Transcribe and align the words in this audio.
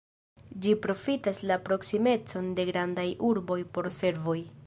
Ĝi 0.65 0.71
profitas 0.85 1.41
la 1.51 1.57
proksimecon 1.67 2.49
de 2.61 2.67
grandaj 2.71 3.07
urboj 3.31 3.61
por 3.77 3.93
servoj. 4.01 4.37